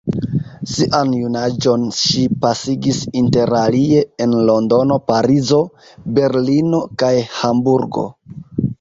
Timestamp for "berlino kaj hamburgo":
6.19-8.13